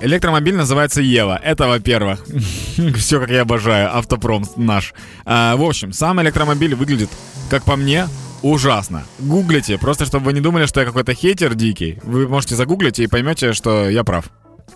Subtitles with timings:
[0.00, 1.40] Электромобиль называется Ева.
[1.42, 2.24] Это, во-первых.
[2.96, 3.96] Все, как я обожаю.
[3.96, 4.94] Автопром наш.
[5.24, 7.10] А, в общем, сам электромобиль выглядит,
[7.50, 8.06] как по мне,
[8.42, 9.04] ужасно.
[9.18, 11.98] Гуглите, просто чтобы вы не думали, что я какой-то хейтер дикий.
[12.04, 14.30] Вы можете загуглить и поймете, что я прав.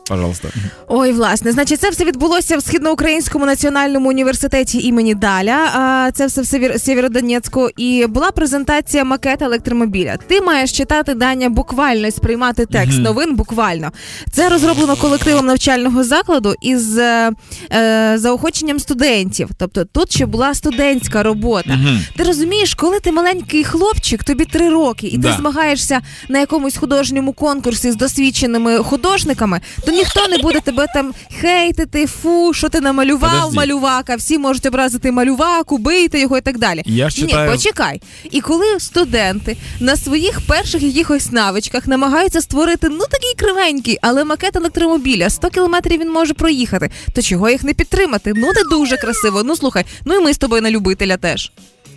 [0.09, 0.49] Пожалуйста.
[0.89, 5.71] Ой, власне, значить, це все відбулося в східноукраїнському національному університеті імені Даля.
[5.75, 7.69] А це все в Сєвєр- Сєвєродонецьку.
[7.77, 10.17] І була презентація макета електромобіля.
[10.27, 13.93] Ти маєш читати Даня буквально і сприймати текст новин буквально.
[14.33, 17.33] Це розроблено колективом навчального закладу із е,
[17.73, 19.49] е, заохоченням студентів.
[19.59, 21.79] Тобто тут ще була студентська робота.
[22.17, 25.29] Ти розумієш, коли ти маленький хлопчик, тобі три роки, і Да.
[25.31, 31.15] ти змагаєшся на якомусь художньому конкурсі з досвідченими художниками, то ніхто не буде тебе там
[31.41, 33.57] хейтити, фу, що ти намалював Подожди.
[33.57, 36.83] малювака, всі можуть образити малюваку, бийте його і так далі.
[36.87, 38.01] Я ж читаю- Ні, почекай.
[38.31, 44.57] І коли студенти на своїх перших якихось навичках намагаються створити ну такий кривенький, але макет
[44.57, 48.33] електромобіля, 100 кілометрів він може проїхати, то чого їх не підтримати?
[48.37, 49.43] Ну не дуже красиво.
[49.43, 51.53] Ну слухай, ну і ми з тобою на любителя теж.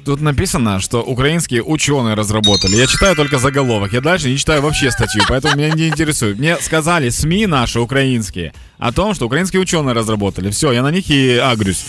[0.05, 2.75] Тут написано, что украинские ученые разработали.
[2.75, 3.91] Я читаю только заголовок.
[3.91, 6.37] Я дальше не читаю вообще статью, поэтому меня не интересует.
[6.37, 10.51] Мне сказали СМИ наши украинские о том, что украинские ученые разработали.
[10.51, 11.83] Все, я на них и агрюсь.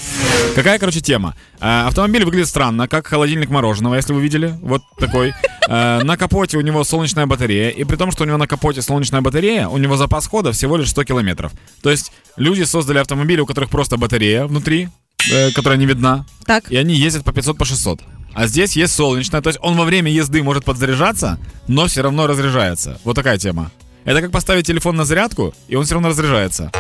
[0.55, 1.35] Какая, короче, тема?
[1.61, 4.55] Э, Автомобиль выглядит странно, как холодильник мороженого, если вы видели.
[4.63, 5.35] Вот такой.
[5.69, 7.69] Э, На капоте у него солнечная батарея.
[7.69, 10.79] И при том, что у него на капоте солнечная батарея, у него запас хода всего
[10.79, 11.53] лишь 100 километров.
[11.83, 14.89] То есть люди создали автомобили, у которых просто батарея внутри,
[15.32, 16.26] э, которая не видна.
[16.46, 16.72] Так.
[16.72, 18.02] И они ездят по 500, по 600.
[18.34, 22.28] А здесь есть солнечная, то есть он во время езды может подзаряжаться, но все равно
[22.28, 23.00] разряжается.
[23.04, 23.72] Вот такая тема.
[24.06, 26.72] Это как поставить телефон на зарядку, и он все равно разряжается.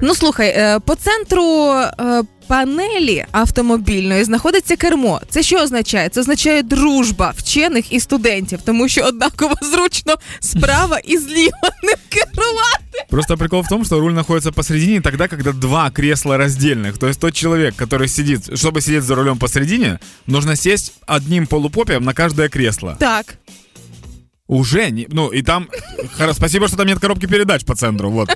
[0.00, 5.20] Ну слухай, е, по центру е, панелі автомобільної знаходиться кермо.
[5.28, 6.08] Це що означає?
[6.08, 12.89] Це означає дружба вчених і студентів, тому що однаково зручно справа і зліва ним керувати.
[13.11, 16.97] Просто прикол в том, что руль находится посередине тогда, когда два кресла раздельных.
[16.97, 22.03] То есть тот человек, который сидит, чтобы сидеть за рулем посередине, нужно сесть одним полупопием
[22.05, 22.95] на каждое кресло.
[22.97, 23.35] Так.
[24.47, 25.07] Уже не...
[25.09, 25.67] Ну, и там...
[26.31, 28.29] Спасибо, что там нет коробки передач по центру, вот.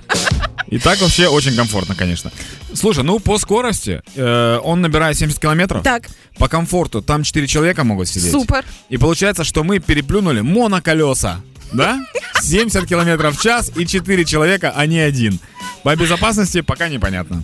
[0.67, 2.31] И так вообще очень комфортно, конечно.
[2.73, 5.83] Слушай, ну по скорости э, он набирает 70 километров.
[5.83, 8.31] Так, По комфорту там 4 человека могут сидеть.
[8.31, 8.65] супер.
[8.89, 11.41] И получается, что мы переплюнули моноколеса.
[11.71, 11.99] Да?
[12.41, 15.39] 70 километров в час и 4 человека, а не один.
[15.83, 17.43] По безопасности пока непонятно.